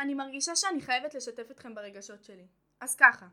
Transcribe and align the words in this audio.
אני 0.00 0.14
מרגישה 0.14 0.56
שאני 0.56 0.80
חייבת 0.80 1.14
לשתף 1.14 1.50
אתכם 1.50 1.74
ברגשות 1.74 2.24
שלי. 2.24 2.46
אז 2.80 2.96
ככה, 2.96 3.26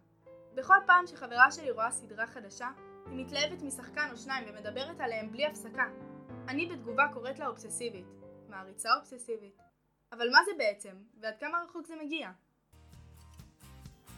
בכל 0.55 0.77
פעם 0.85 1.07
שחברה 1.07 1.51
שלי 1.51 1.71
רואה 1.71 1.91
סדרה 1.91 2.27
חדשה, 2.27 2.67
היא 3.05 3.25
מתלהבת 3.25 3.61
משחקן 3.61 4.07
או 4.11 4.17
שניים 4.17 4.45
ומדברת 4.49 4.99
עליהם 4.99 5.31
בלי 5.31 5.45
הפסקה. 5.45 5.85
אני 6.47 6.65
בתגובה 6.65 7.03
קוראת 7.13 7.39
לה 7.39 7.47
אובססיבית. 7.47 8.05
מעריצה 8.49 8.89
אובססיבית. 8.95 9.57
אבל 10.11 10.29
מה 10.31 10.39
זה 10.45 10.51
בעצם, 10.57 10.95
ועד 11.21 11.33
כמה 11.39 11.57
רחוק 11.63 11.87
זה 11.87 11.93
מגיע? 12.03 12.29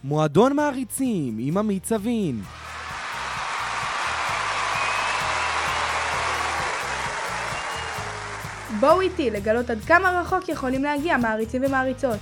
מועדון 0.03 0.55
מעריצים 0.55 1.37
עם 1.39 1.57
עמית 1.57 1.85
סבין. 1.85 2.41
בואו 8.79 9.01
איתי 9.01 9.29
לגלות 9.29 9.69
עד 9.69 9.79
כמה 9.79 10.21
רחוק 10.21 10.49
יכולים 10.49 10.83
להגיע 10.83 11.17
מעריצים 11.17 11.63
ומעריצות. 11.65 12.19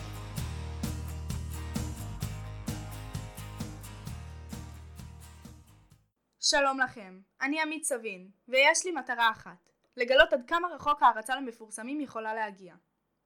שלום 6.49 6.79
לכם, 6.79 7.19
אני 7.41 7.61
עמית 7.61 7.83
סבין, 7.83 8.29
ויש 8.47 8.85
לי 8.85 8.91
מטרה 8.91 9.31
אחת, 9.31 9.69
לגלות 9.97 10.33
עד 10.33 10.43
כמה 10.47 10.67
רחוק 10.67 11.03
הערצה 11.03 11.35
למפורסמים 11.35 12.01
יכולה 12.01 12.33
להגיע. 12.33 12.75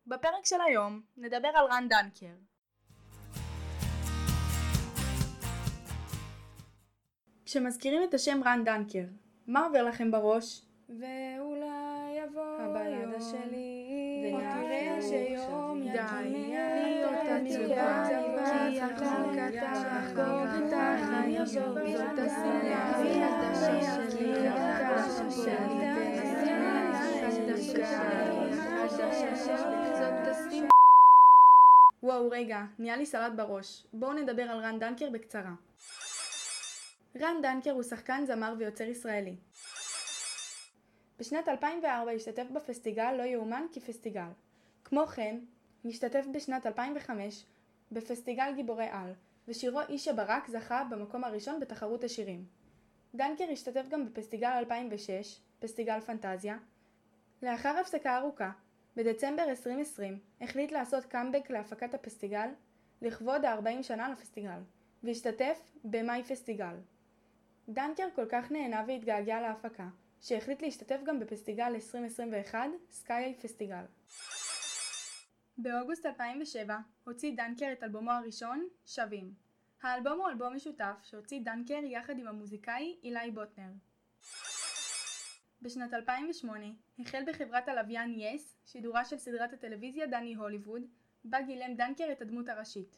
בפרק 0.07 0.45
של 0.45 0.61
היום 0.67 1.01
נדבר 1.17 1.47
על 1.47 1.65
רן 1.65 1.87
דנקר. 1.89 2.33
כשמזכירים 7.45 8.03
את 8.03 8.13
השם 8.13 8.41
רן 8.45 8.63
דנקר, 8.63 9.05
מה 9.47 9.65
עובר 9.65 9.83
לכם 9.83 10.11
בראש? 10.11 10.61
ואולי 10.89 12.17
יבוא 12.23 12.57
יום 12.85 13.21
שלי, 13.31 14.33
ותראה 14.37 14.99
שיום 15.01 15.83
יתמלא 15.83 16.20
את 20.57 20.73
החיים, 20.73 21.45
זאת 21.45 22.19
השנאה, 22.19 22.93
שלי, 23.01 23.71
שלי, 24.11 24.51
וואו 32.03 32.29
רגע, 32.29 32.61
נהיה 32.79 32.97
לי 32.97 33.05
סלט 33.05 33.33
בראש. 33.35 33.87
בואו 33.93 34.13
נדבר 34.13 34.43
על 34.43 34.59
רן 34.59 34.79
דנקר 34.79 35.09
בקצרה. 35.09 35.53
רן 37.19 37.35
דנקר 37.41 37.71
הוא 37.71 37.83
שחקן 37.83 38.25
זמר 38.25 38.53
ויוצר 38.57 38.83
ישראלי. 38.83 39.35
בשנת 41.19 41.47
2004 41.47 42.11
השתתף 42.11 42.45
בפסטיגל 42.53 43.11
לא 43.11 43.23
יאומן 43.23 43.65
כפסטיגל. 43.73 44.29
כמו 44.83 45.07
כן, 45.07 45.39
השתתף 45.85 46.25
בשנת 46.33 46.65
2005 46.65 47.45
בפסטיגל 47.91 48.51
גיבורי 48.55 48.87
על, 48.91 49.13
ושירו 49.47 49.81
איש 49.89 50.07
הברק 50.07 50.47
זכה 50.47 50.83
במקום 50.89 51.23
הראשון 51.23 51.59
בתחרות 51.59 52.03
השירים. 52.03 52.45
דנקר 53.15 53.45
השתתף 53.51 53.87
גם 53.89 54.05
בפסטיגל 54.05 54.47
2006, 54.47 55.39
פסטיגל 55.59 55.99
פנטזיה. 55.99 56.57
לאחר 57.43 57.77
הפסקה 57.81 58.17
ארוכה, 58.17 58.51
בדצמבר 58.95 59.43
2020 59.43 60.19
החליט 60.41 60.71
לעשות 60.71 61.05
קאמבק 61.05 61.49
להפקת 61.49 61.93
הפסטיגל 61.93 62.49
לכבוד 63.01 63.45
ה-40 63.45 63.83
שנה 63.83 64.09
לפסטיגל, 64.09 64.59
והשתתף 65.03 65.71
במאי 65.83 66.23
פסטיגל. 66.23 66.75
דנקר 67.69 68.07
כל 68.15 68.25
כך 68.29 68.51
נהנה 68.51 68.83
והתגעגע 68.87 69.41
להפקה, 69.41 69.87
שהחליט 70.21 70.61
להשתתף 70.61 70.99
גם 71.05 71.19
בפסטיגל 71.19 71.71
2021, 71.75 72.59
סקאי 72.91 73.33
פסטיגל. 73.41 73.83
באוגוסט 75.61 76.05
2007 76.05 76.77
הוציא 77.03 77.35
דנקר 77.37 77.69
את 77.71 77.83
אלבומו 77.83 78.11
הראשון, 78.11 78.67
שווים. 78.85 79.33
האלבום 79.81 80.19
הוא 80.19 80.29
אלבום 80.29 80.55
משותף 80.55 81.01
שהוציא 81.03 81.41
דנקר 81.43 81.79
יחד 81.83 82.19
עם 82.19 82.27
המוזיקאי 82.27 82.99
אילי 83.03 83.31
בוטנר. 83.31 83.71
בשנת 85.61 85.93
2008 85.93 86.65
החל 86.99 87.23
בחברת 87.27 87.67
הלוויין 87.67 88.13
יס 88.17 88.57
שידורה 88.65 89.05
של 89.05 89.17
סדרת 89.17 89.53
הטלוויזיה 89.53 90.07
דני 90.07 90.33
הוליווד, 90.33 90.81
בה 91.23 91.41
גילם 91.41 91.75
דנקר 91.75 92.11
את 92.11 92.21
הדמות 92.21 92.49
הראשית. 92.49 92.97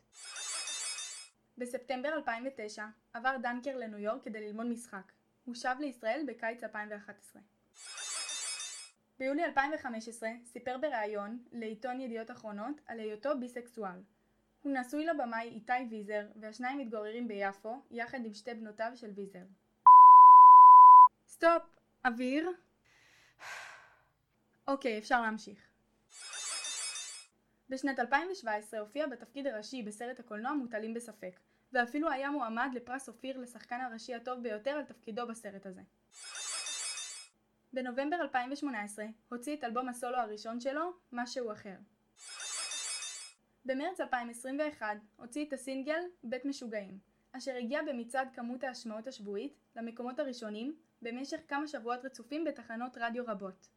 בספטמבר 1.58 2.10
2009 2.14 2.86
עבר 3.14 3.38
דנקר 3.42 3.78
לניו 3.78 4.00
יורק 4.00 4.24
כדי 4.24 4.48
ללמוד 4.48 4.66
משחק. 4.66 5.12
הוא 5.46 5.56
שב 5.56 5.76
לישראל 5.80 6.24
בקיץ 6.28 6.64
2011. 6.64 7.42
ביולי 9.20 9.46
2015 9.46 10.30
סיפר 10.46 10.78
בריאיון 10.78 11.44
לעיתון 11.52 12.02
ידיעות 12.02 12.32
אחרונות 12.32 12.82
על 12.88 13.00
היותו 13.00 13.30
ביסקסואל. 13.40 14.02
הוא 14.62 14.74
נשוי 14.74 15.06
לבמאי 15.06 15.50
איתי 15.50 15.74
ויזר 15.90 16.28
והשניים 16.36 16.78
מתגוררים 16.78 17.28
ביפו 17.28 17.84
יחד 17.92 18.26
עם 18.26 18.34
שתי 18.34 18.54
בנותיו 18.54 18.92
של 18.96 19.12
ויזר. 19.16 19.44
סטופ! 21.28 21.64
אוויר? 22.06 22.50
אוקיי, 24.68 24.98
אפשר 24.98 25.22
להמשיך. 25.22 25.60
בשנת 27.70 28.00
2017 28.00 28.80
הופיע 28.80 29.08
בתפקיד 29.08 29.48
הראשי 29.48 29.84
בסרט 29.84 30.20
הקולנוע 30.20 30.54
מוטלים 30.54 30.94
בספק, 30.94 31.40
ואפילו 31.74 32.12
היה 32.12 32.32
מועמד 32.32 32.70
לפרס 32.74 33.10
אופיר 33.10 33.38
לשחקן 33.38 33.82
הראשי 33.82 34.16
הטוב 34.16 34.44
ביותר 34.44 34.72
על 34.72 34.86
תפקידו 34.86 35.28
בסרט 35.28 35.66
הזה. 35.66 35.82
בנובמבר 37.74 38.16
2018 38.22 39.06
הוציא 39.30 39.56
את 39.56 39.64
אלבום 39.64 39.90
הסולו 39.90 40.18
הראשון 40.18 40.60
שלו, 40.60 40.94
משהו 41.12 41.52
אחר. 41.52 41.76
במרץ 43.66 44.00
2021 44.00 44.88
הוציא 45.16 45.46
את 45.46 45.54
הסינגל 45.54 46.02
בית 46.24 46.46
משוגעים, 46.46 47.00
אשר 47.32 47.56
הגיע 47.56 47.82
במצעד 47.82 48.28
כמות 48.34 48.64
ההשמעות 48.64 49.08
השבועית 49.08 49.54
למקומות 49.76 50.20
הראשונים 50.20 50.76
במשך 51.02 51.38
כמה 51.48 51.68
שבועות 51.68 52.06
רצופים 52.06 52.44
בתחנות 52.44 52.98
רדיו 52.98 53.24
רבות. 53.28 53.68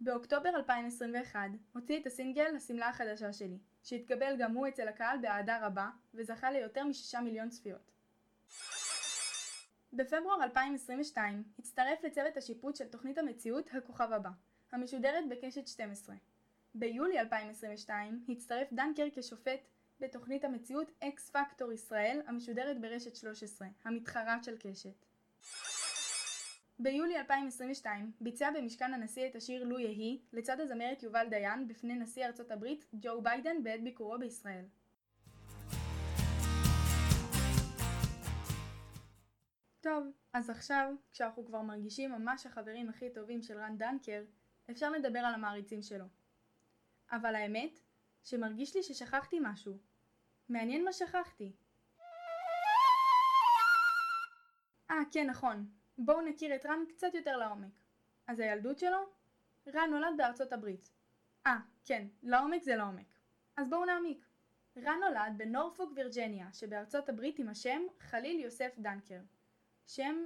באוקטובר 0.00 0.48
2021 0.48 1.40
הוציא 1.72 2.00
את 2.00 2.06
הסינגל 2.06 2.56
השמלה 2.56 2.88
החדשה 2.88 3.32
שלי, 3.32 3.58
שהתקבל 3.82 4.36
גם 4.38 4.52
הוא 4.52 4.68
אצל 4.68 4.88
הקהל 4.88 5.18
באהדה 5.18 5.66
רבה 5.66 5.90
וזכה 6.14 6.50
ליותר 6.50 6.84
משישה 6.84 7.20
מיליון 7.20 7.48
צפיות. 7.48 7.92
בפברואר 9.94 10.42
2022 10.42 11.42
הצטרף 11.58 12.04
לצוות 12.04 12.36
השיפוט 12.36 12.76
של 12.76 12.88
תוכנית 12.88 13.18
המציאות 13.18 13.68
הכוכב 13.72 14.12
הבא, 14.12 14.30
המשודרת 14.72 15.24
בקשת 15.28 15.68
12. 15.68 16.16
ביולי 16.74 17.20
2022 17.20 18.24
הצטרף 18.28 18.72
דנקר 18.72 19.06
כשופט 19.14 19.60
בתוכנית 20.00 20.44
המציאות 20.44 20.90
אקס 21.00 21.30
פקטור 21.30 21.72
ישראל 21.72 22.20
המשודרת 22.26 22.80
ברשת 22.80 23.16
13, 23.16 23.68
המתחרה 23.84 24.42
של 24.42 24.56
קשת. 24.58 25.06
ביולי 26.78 27.16
2022 27.16 28.12
ביצע 28.20 28.50
במשכן 28.50 28.94
הנשיא 28.94 29.26
את 29.26 29.36
השיר 29.36 29.64
לו 29.64 29.78
יהי 29.78 30.22
לצד 30.32 30.60
הזמרת 30.60 31.02
יובל 31.02 31.26
דיין 31.30 31.68
בפני 31.68 31.94
נשיא 31.94 32.26
ארצות 32.26 32.50
הברית 32.50 32.86
ג'ו 32.94 33.22
ביידן 33.22 33.62
בעת 33.62 33.82
ביקורו 33.82 34.18
בישראל. 34.18 34.64
טוב, 39.82 40.06
אז 40.32 40.50
עכשיו, 40.50 40.94
כשאנחנו 41.12 41.44
כבר 41.44 41.62
מרגישים 41.62 42.12
ממש 42.12 42.46
החברים 42.46 42.88
הכי 42.88 43.10
טובים 43.10 43.42
של 43.42 43.58
רן 43.58 43.78
דנקר, 43.78 44.24
אפשר 44.70 44.90
לדבר 44.90 45.18
על 45.18 45.34
המעריצים 45.34 45.82
שלו. 45.82 46.04
אבל 47.12 47.34
האמת, 47.34 47.80
שמרגיש 48.24 48.76
לי 48.76 48.82
ששכחתי 48.82 49.38
משהו. 49.42 49.78
מעניין 50.48 50.84
מה 50.84 50.92
שכחתי. 50.92 51.52
אה, 54.90 54.96
כן, 55.10 55.26
נכון. 55.30 55.70
בואו 55.98 56.20
נכיר 56.20 56.54
את 56.54 56.66
רן 56.66 56.80
קצת 56.88 57.14
יותר 57.14 57.36
לעומק. 57.36 57.72
אז 58.26 58.40
הילדות 58.40 58.78
שלו? 58.78 59.12
רן 59.74 59.90
נולד 59.90 60.14
בארצות 60.16 60.52
הברית. 60.52 60.90
אה, 61.46 61.58
כן, 61.84 62.06
לעומק 62.22 62.62
זה 62.62 62.76
לעומק. 62.76 63.06
אז 63.56 63.70
בואו 63.70 63.84
נעמיק. 63.84 64.26
רן 64.76 65.00
נולד 65.00 65.32
בנורפוק 65.36 65.92
וירג'ניה 65.96 66.52
שבארצות 66.52 67.08
הברית 67.08 67.38
עם 67.38 67.48
השם 67.48 67.82
חליל 68.00 68.40
יוסף 68.40 68.78
דנקר. 68.78 69.20
שם 69.86 70.24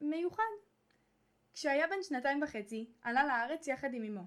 מיוחד. 0.00 0.42
כשהיה 1.54 1.86
בן 1.86 2.02
שנתיים 2.02 2.42
וחצי, 2.42 2.90
עלה 3.02 3.26
לארץ 3.26 3.66
יחד 3.66 3.94
עם 3.94 4.04
אמו. 4.04 4.24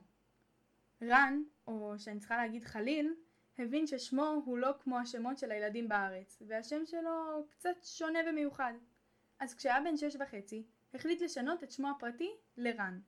רן, 1.01 1.43
או 1.67 1.93
שאני 1.97 2.19
צריכה 2.19 2.37
להגיד 2.37 2.63
חליל, 2.63 3.15
הבין 3.57 3.87
ששמו 3.87 4.41
הוא 4.45 4.57
לא 4.57 4.71
כמו 4.79 4.99
השמות 4.99 5.37
של 5.37 5.51
הילדים 5.51 5.89
בארץ, 5.89 6.41
והשם 6.47 6.85
שלו 6.85 7.45
קצת 7.49 7.83
שונה 7.83 8.19
ומיוחד. 8.29 8.73
אז 9.39 9.55
כשהיה 9.55 9.81
בן 9.81 9.97
שש 9.97 10.15
וחצי, 10.19 10.63
החליט 10.93 11.21
לשנות 11.21 11.63
את 11.63 11.71
שמו 11.71 11.89
הפרטי 11.89 12.31
לרן. 12.57 12.99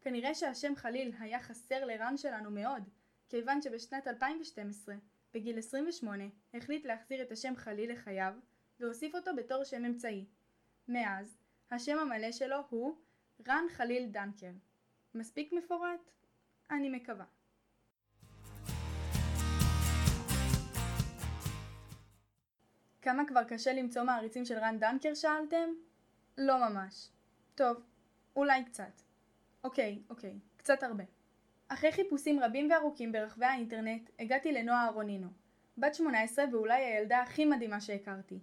כנראה 0.00 0.34
שהשם 0.34 0.76
חליל 0.76 1.12
היה 1.18 1.40
חסר 1.40 1.84
לרן 1.84 2.16
שלנו 2.16 2.50
מאוד, 2.50 2.82
כיוון 3.28 3.62
שבשנת 3.62 4.06
2012, 4.06 4.94
בגיל 5.34 5.58
28, 5.58 6.24
החליט 6.54 6.86
להחזיר 6.86 7.22
את 7.22 7.32
השם 7.32 7.56
חליל 7.56 7.92
לחייו, 7.92 8.34
והוסיף 8.80 9.14
אותו 9.14 9.36
בתור 9.36 9.64
שם 9.64 9.84
אמצעי. 9.84 10.24
מאז, 10.92 11.36
השם 11.70 11.98
המלא 11.98 12.32
שלו 12.32 12.56
הוא 12.70 12.96
רן 13.48 13.64
חליל 13.70 14.06
דנקר. 14.06 14.50
מספיק 15.14 15.52
מפורט? 15.52 16.10
אני 16.70 16.90
מקווה. 16.90 17.24
כמה 23.02 23.26
כבר 23.26 23.44
קשה 23.44 23.72
למצוא 23.72 24.02
מעריצים 24.02 24.44
של 24.44 24.58
רן 24.58 24.78
דנקר 24.78 25.14
שאלתם? 25.14 25.68
לא 26.38 26.68
ממש. 26.68 27.08
טוב, 27.54 27.76
אולי 28.36 28.64
קצת. 28.64 29.02
אוקיי, 29.64 30.02
אוקיי, 30.10 30.38
קצת 30.56 30.82
הרבה. 30.82 31.04
אחרי 31.68 31.92
חיפושים 31.92 32.40
רבים 32.40 32.70
וארוכים 32.70 33.12
ברחבי 33.12 33.46
האינטרנט, 33.46 34.10
הגעתי 34.18 34.52
לנועה 34.52 34.84
אהרונינו, 34.84 35.28
בת 35.78 35.94
18 35.94 36.44
ואולי 36.52 36.82
הילדה 36.84 37.20
הכי 37.22 37.44
מדהימה 37.44 37.80
שהכרתי, 37.80 38.38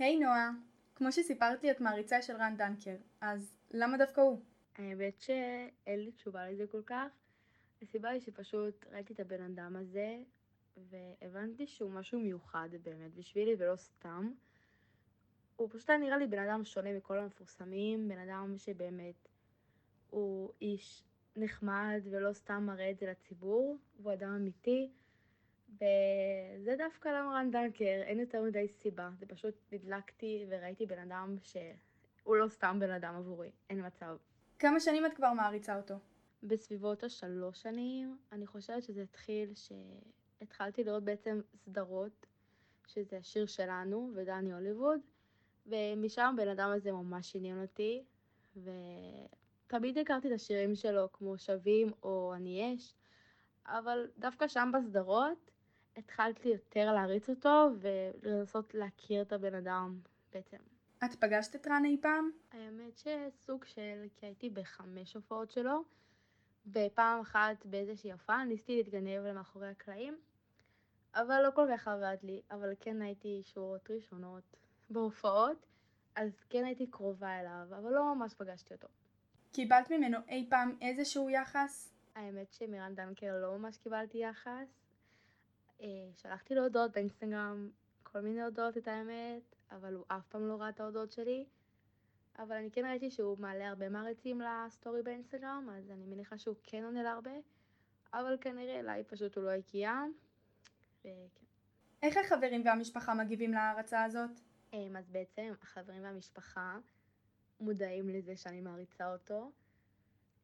היי 0.00 0.18
נועה, 0.18 0.50
כמו 0.94 1.12
שסיפרת 1.12 1.62
לי 1.62 1.70
את 1.70 1.80
מעריצה 1.80 2.22
של 2.22 2.36
רן 2.36 2.56
דנקר, 2.56 2.96
אז 3.20 3.58
למה 3.70 3.98
דווקא 3.98 4.20
הוא? 4.20 4.40
האמת 4.76 5.20
שאין 5.20 6.00
לי 6.00 6.12
תשובה 6.12 6.50
לזה 6.50 6.66
כל 6.66 6.82
כך. 6.86 7.06
הסיבה 7.82 8.08
היא 8.08 8.20
שפשוט 8.20 8.86
ראיתי 8.92 9.12
את 9.12 9.20
הבן 9.20 9.42
אדם 9.42 9.76
הזה, 9.76 10.18
והבנתי 10.76 11.66
שהוא 11.66 11.90
משהו 11.90 12.20
מיוחד 12.20 12.68
באמת 12.82 13.14
בשבילי 13.14 13.54
ולא 13.58 13.76
סתם. 13.76 14.32
הוא 15.56 15.68
פשוט 15.72 15.90
היה 15.90 15.98
נראה 15.98 16.18
לי 16.18 16.26
בן 16.26 16.38
אדם 16.38 16.64
שונה 16.64 16.92
מכל 16.92 17.18
המפורסמים, 17.18 18.08
בן 18.08 18.18
אדם 18.18 18.54
שבאמת 18.58 19.28
הוא 20.10 20.52
איש 20.60 21.04
נחמד 21.36 22.00
ולא 22.10 22.32
סתם 22.32 22.64
מראה 22.66 22.90
את 22.90 22.98
זה 22.98 23.06
לציבור, 23.06 23.78
הוא 24.02 24.12
אדם 24.12 24.30
אמיתי. 24.30 24.90
וזה 25.74 26.74
דווקא 26.78 27.08
למה 27.08 27.34
רן 27.34 27.50
דנקר, 27.50 28.02
אין 28.02 28.20
יותר 28.20 28.42
מדי 28.42 28.68
סיבה, 28.68 29.10
זה 29.18 29.26
פשוט 29.26 29.54
נדלקתי 29.72 30.46
וראיתי 30.48 30.86
בן 30.86 30.98
אדם 30.98 31.36
שהוא 31.42 32.36
לא 32.36 32.48
סתם 32.48 32.76
בן 32.80 32.90
אדם 32.90 33.14
עבורי, 33.14 33.50
אין 33.70 33.86
מצב. 33.86 34.16
כמה 34.58 34.80
שנים 34.80 35.06
את 35.06 35.12
כבר 35.14 35.32
מעריצה 35.32 35.76
אותו? 35.76 35.94
בסביבות 36.42 37.04
השלוש 37.04 37.62
שנים, 37.62 38.18
אני 38.32 38.46
חושבת 38.46 38.82
שזה 38.82 39.02
התחיל 39.02 39.52
שהתחלתי 39.54 40.84
לראות 40.84 41.04
בעצם 41.04 41.40
סדרות, 41.54 42.26
שזה 42.86 43.16
השיר 43.16 43.46
שלנו 43.46 44.12
ודני 44.14 44.52
הוליווד, 44.52 45.00
ומשם 45.66 46.34
בן 46.36 46.48
אדם 46.48 46.70
הזה 46.70 46.92
ממש 46.92 47.36
עניין 47.36 47.62
אותי, 47.62 48.04
ותמיד 48.56 49.98
הכרתי 49.98 50.28
את 50.28 50.32
השירים 50.32 50.74
שלו 50.74 51.12
כמו 51.12 51.38
שווים 51.38 51.88
או 52.02 52.34
אני 52.34 52.74
אש, 52.74 52.94
אבל 53.66 54.10
דווקא 54.18 54.48
שם 54.48 54.70
בסדרות 54.74 55.50
התחלתי 55.96 56.48
יותר 56.48 56.92
להריץ 56.92 57.30
אותו 57.30 57.68
ולנסות 57.80 58.74
להכיר 58.74 59.22
את 59.22 59.32
הבן 59.32 59.54
אדם 59.54 60.00
בעצם. 60.32 60.56
את 61.04 61.14
פגשת 61.14 61.56
את 61.56 61.66
רן 61.66 61.84
אי 61.84 61.96
פעם? 62.02 62.30
האמת 62.52 62.98
שסוג 62.98 63.64
של, 63.64 64.06
כי 64.16 64.26
הייתי 64.26 64.50
בחמש 64.50 65.14
הופעות 65.14 65.50
שלו, 65.50 65.82
ופעם 66.66 67.20
אחת 67.20 67.66
באיזושהי 67.66 68.12
הופעה 68.12 68.44
ניסיתי 68.44 68.76
להתגנב 68.76 69.24
למאחורי 69.24 69.68
הקלעים, 69.68 70.18
אבל 71.14 71.42
לא 71.42 71.50
כל 71.54 71.66
כך 71.72 71.88
עבד 71.88 72.16
לי, 72.22 72.42
אבל 72.50 72.72
כן 72.80 73.02
הייתי 73.02 73.42
שורות 73.44 73.90
ראשונות 73.90 74.56
בהופעות, 74.90 75.66
אז 76.14 76.44
כן 76.50 76.64
הייתי 76.64 76.86
קרובה 76.86 77.40
אליו, 77.40 77.66
אבל 77.78 77.92
לא 77.92 78.14
ממש 78.14 78.34
פגשתי 78.34 78.74
אותו. 78.74 78.88
קיבלת 79.52 79.90
ממנו 79.90 80.18
אי 80.28 80.46
פעם 80.50 80.76
איזשהו 80.80 81.30
יחס? 81.30 81.92
האמת 82.14 82.52
שמירן 82.52 82.94
דנקר 82.94 83.40
לא 83.42 83.58
ממש 83.58 83.78
קיבלתי 83.78 84.18
יחס. 84.18 84.80
אה, 85.80 85.86
שלחתי 86.16 86.54
לו 86.54 86.62
הודעות 86.62 86.92
באינסטגרם, 86.92 87.70
כל 88.02 88.20
מיני 88.20 88.42
הודעות 88.42 88.76
את 88.76 88.88
האמת, 88.88 89.54
אבל 89.70 89.94
הוא 89.94 90.04
אף 90.08 90.26
פעם 90.28 90.48
לא 90.48 90.60
ראה 90.60 90.68
את 90.68 90.80
ההודעות 90.80 91.12
שלי. 91.12 91.46
אבל 92.38 92.56
אני 92.56 92.70
כן 92.70 92.84
ראיתי 92.84 93.10
שהוא 93.10 93.38
מעלה 93.38 93.68
הרבה 93.68 93.88
מעריצים 93.88 94.40
לסטורי 94.40 95.02
באינסטגרם, 95.02 95.68
אז 95.78 95.90
אני 95.90 96.06
מניחה 96.06 96.38
שהוא 96.38 96.56
כן 96.62 96.84
עונה 96.84 97.02
להרבה, 97.02 97.34
אבל 98.14 98.36
כנראה 98.40 98.80
אליי 98.80 99.04
פשוט 99.04 99.36
הוא 99.36 99.44
לא 99.44 99.50
הגיע, 99.50 99.92
וכן. 101.00 101.44
איך 102.02 102.16
החברים 102.16 102.62
והמשפחה 102.64 103.14
מגיבים 103.14 103.52
להערצה 103.52 104.04
הזאת? 104.04 104.30
אז 104.72 105.10
בעצם 105.10 105.52
החברים 105.62 106.02
והמשפחה 106.02 106.78
מודעים 107.60 108.08
לזה 108.08 108.36
שאני 108.36 108.60
מעריצה 108.60 109.12
אותו. 109.12 109.50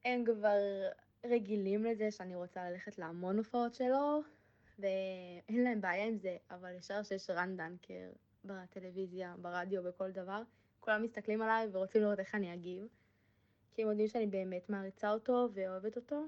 הם 0.05 0.25
כבר 0.25 0.59
רגילים 1.25 1.85
לזה 1.85 2.11
שאני 2.11 2.35
רוצה 2.35 2.71
ללכת 2.71 2.99
להמון 2.99 3.39
הופעות 3.39 3.75
שלו, 3.75 4.23
ואין 4.79 5.65
להם 5.65 5.81
בעיה 5.81 6.05
עם 6.05 6.19
זה, 6.19 6.37
אבל 6.51 6.77
ישר 6.79 7.03
שיש 7.03 7.31
רן 7.31 7.57
דנקר 7.57 8.11
בטלוויזיה, 8.45 9.35
ברדיו, 9.39 9.83
בכל 9.83 10.11
דבר, 10.11 10.43
כולם 10.81 11.03
מסתכלים 11.03 11.43
עליי 11.43 11.69
ורוצים 11.73 12.03
לראות 12.03 12.21
איך 12.21 12.35
אני 12.35 12.55
אגיב. 12.55 12.87
כי 13.73 13.83
הם 13.83 13.89
יודעים 13.89 14.09
שאני 14.09 14.27
באמת 14.27 14.71
מעריצה 14.71 15.11
אותו 15.11 15.49
ואוהבת 15.55 15.97
אותו, 15.97 16.27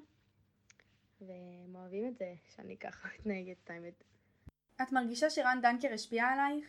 והם 1.20 1.74
אוהבים 1.74 2.08
את 2.08 2.18
זה 2.18 2.34
שאני 2.48 2.76
ככה 2.76 3.08
מתנהגת, 3.18 3.56
את 3.64 3.70
האמת. 3.70 4.04
את 4.82 4.92
מרגישה 4.92 5.30
שרן 5.30 5.58
דנקר 5.62 5.92
השפיע 5.92 6.24
עלייך? 6.24 6.66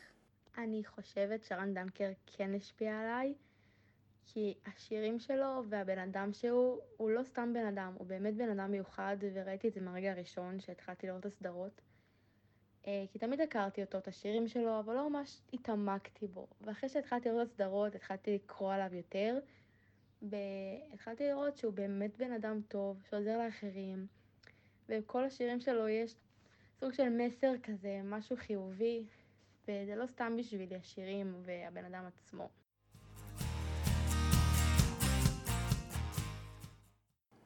אני 0.57 0.85
חושבת 0.85 1.43
שרן 1.43 1.73
דנקר 1.73 2.11
כן 2.25 2.55
השפיע 2.55 2.99
עליי, 2.99 3.33
כי 4.33 4.53
השירים 4.65 5.19
שלו 5.19 5.63
והבן 5.69 5.99
אדם 5.99 6.33
שהוא, 6.33 6.79
הוא 6.97 7.09
לא 7.09 7.23
סתם 7.23 7.53
בן 7.53 7.65
אדם, 7.65 7.93
הוא 7.97 8.07
באמת 8.07 8.35
בן 8.35 8.49
אדם 8.49 8.71
מיוחד, 8.71 9.17
וראיתי 9.33 9.67
את 9.67 9.73
זה 9.73 9.81
מהרגע 9.81 10.11
הראשון 10.11 10.59
שהתחלתי 10.59 11.07
לראות 11.07 11.19
את 11.19 11.25
הסדרות. 11.25 11.81
אה, 12.87 13.05
כי 13.11 13.19
תמיד 13.19 13.41
הכרתי 13.41 13.81
אותו, 13.81 13.97
את 13.97 14.07
השירים 14.07 14.47
שלו, 14.47 14.79
אבל 14.79 14.95
לא 14.95 15.09
ממש 15.09 15.41
התעמקתי 15.53 16.27
בו. 16.27 16.47
ואחרי 16.61 16.89
שהתחלתי 16.89 17.29
לראות 17.29 17.47
את 17.47 17.51
הסדרות, 17.51 17.95
התחלתי 17.95 18.35
לקרוא 18.35 18.73
עליו 18.73 18.95
יותר, 18.95 19.39
והתחלתי 20.21 21.23
לראות 21.27 21.57
שהוא 21.57 21.73
באמת 21.73 22.17
בן 22.17 22.31
אדם 22.31 22.61
טוב, 22.67 23.01
שעוזר 23.09 23.37
לאחרים, 23.37 24.07
ובכל 24.89 25.25
השירים 25.25 25.59
שלו 25.59 25.87
יש 25.87 26.15
סוג 26.79 26.93
של 26.93 27.09
מסר 27.09 27.53
כזה, 27.63 28.01
משהו 28.03 28.37
חיובי, 28.37 29.03
וזה 29.63 29.95
לא 29.95 30.07
סתם 30.07 30.37
בשבילי 30.37 30.75
השירים 30.75 31.35
והבן 31.45 31.85
אדם 31.85 32.05
עצמו. 32.05 32.49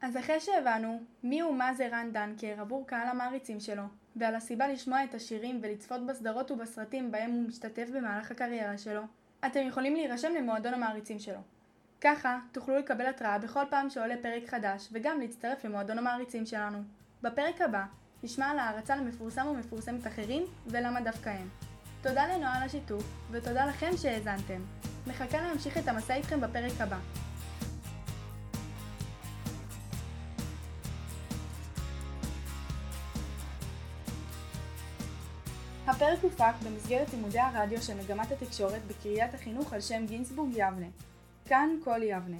אז 0.04 0.16
אחרי 0.16 0.40
שהבנו 0.40 1.00
מי 1.22 1.42
ומה 1.42 1.74
זה 1.74 1.88
רן 1.92 2.10
דנקר 2.12 2.60
עבור 2.60 2.86
קהל 2.86 3.08
המעריצים 3.08 3.60
שלו, 3.60 3.82
ועל 4.16 4.34
הסיבה 4.34 4.68
לשמוע 4.68 5.04
את 5.04 5.14
השירים 5.14 5.60
ולצפות 5.62 6.06
בסדרות 6.06 6.50
ובסרטים 6.50 7.12
בהם 7.12 7.30
הוא 7.30 7.48
משתתף 7.48 7.88
במהלך 7.94 8.30
הקריירה 8.30 8.78
שלו, 8.78 9.02
אתם 9.46 9.60
יכולים 9.68 9.94
להירשם 9.94 10.34
למועדון 10.34 10.74
המעריצים 10.74 11.18
שלו. 11.18 11.38
ככה 12.00 12.38
תוכלו 12.52 12.78
לקבל 12.78 13.06
התראה 13.06 13.38
בכל 13.38 13.64
פעם 13.70 13.90
שעולה 13.90 14.14
פרק 14.22 14.48
חדש, 14.48 14.88
וגם 14.92 15.20
להצטרף 15.20 15.64
למועדון 15.64 15.98
המעריצים 15.98 16.46
שלנו. 16.46 16.78
בפרק 17.22 17.60
הבא 17.60 17.84
נשמע 18.22 18.46
על 18.46 18.58
הערצה 18.58 18.96
למפורסם 18.96 19.46
ומפורסמת 19.46 20.06
אחרים, 20.06 20.42
ולמה 20.66 21.00
דווקא 21.00 21.28
הם. 21.30 21.48
תודה 22.02 22.26
לנועה 22.26 22.56
על 22.56 22.62
השיתוף, 22.62 23.04
ותודה 23.30 23.66
לכם 23.66 23.90
שהאזנתם. 23.96 24.62
מחכה 25.06 25.40
להמשיך 25.40 25.78
את 25.78 25.88
המסע 25.88 26.14
איתכם 26.14 26.40
בפרק 26.40 26.80
הבא. 26.80 26.98
הפרק 35.86 36.18
הופק 36.22 36.52
במסגרת 36.64 37.12
לימודי 37.14 37.38
הרדיו 37.38 37.82
של 37.82 37.94
מגמת 37.94 38.32
התקשורת 38.32 38.80
בקריית 38.86 39.34
החינוך 39.34 39.72
על 39.72 39.80
שם 39.80 40.06
גינסבורג 40.06 40.50
יבנה. 40.52 40.86
כאן 41.46 41.68
כל 41.84 42.02
יבנה. 42.02 42.36